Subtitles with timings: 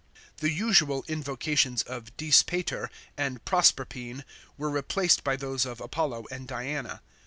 [0.37, 4.23] The usual invocations of Dis Pater and Proserpine
[4.57, 7.03] were replaced by those of Apollo and Diana.